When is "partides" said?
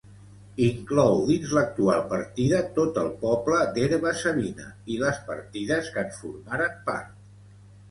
5.31-5.93